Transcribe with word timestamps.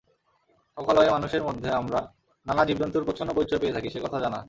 লোকালয়ে 0.77 1.09
মানুষের 1.11 1.43
মধ্যে 1.43 1.69
আমরা 1.71 1.99
নানা 2.45 2.63
জীবজন্তুর 2.65 3.05
প্রচ্ছন্ন 3.05 3.31
পরিচয় 3.33 3.59
পেয়ে 3.59 3.75
থাকি, 3.75 3.89
সে 3.89 3.99
কথা 3.99 4.17
জানা। 4.19 4.39